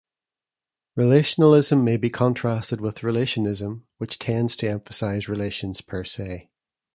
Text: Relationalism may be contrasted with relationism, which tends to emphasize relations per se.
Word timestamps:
Relationalism 0.95 1.83
may 1.83 1.95
be 1.95 2.09
contrasted 2.09 2.81
with 2.81 3.03
relationism, 3.03 3.85
which 3.99 4.17
tends 4.17 4.55
to 4.55 4.67
emphasize 4.67 5.29
relations 5.29 5.79
per 5.81 6.03
se. 6.03 6.49